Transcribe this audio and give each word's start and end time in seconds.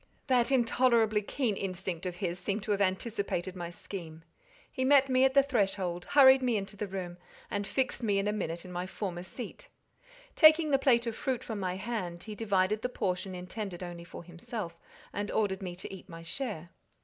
That 0.25 0.51
intolerably 0.51 1.21
keen 1.21 1.55
instinct 1.55 2.07
of 2.07 2.15
his 2.15 2.39
seemed 2.39 2.63
to 2.63 2.71
have 2.71 2.81
anticipated 2.81 3.55
my 3.55 3.69
scheme: 3.69 4.23
he 4.71 4.83
met 4.83 5.09
me 5.09 5.25
at 5.25 5.35
the 5.35 5.43
threshold, 5.43 6.05
hurried 6.05 6.41
me 6.41 6.57
into 6.57 6.75
the 6.75 6.87
room, 6.87 7.19
and 7.51 7.67
fixed 7.67 8.01
me 8.01 8.17
in 8.17 8.27
a 8.27 8.33
minute 8.33 8.65
in 8.65 8.71
my 8.71 8.87
former 8.87 9.21
seat. 9.21 9.67
Taking 10.35 10.71
the 10.71 10.79
plate 10.79 11.05
of 11.05 11.15
fruit 11.15 11.43
from 11.43 11.59
my 11.59 11.75
hand, 11.75 12.23
he 12.23 12.33
divided 12.33 12.81
the 12.81 12.89
portion 12.89 13.35
intended 13.35 13.83
only 13.83 14.03
for 14.03 14.23
himself, 14.23 14.79
and 15.13 15.29
ordered 15.29 15.61
me 15.61 15.75
to 15.75 15.93
eat 15.93 16.09
my 16.09 16.23
share. 16.23 16.71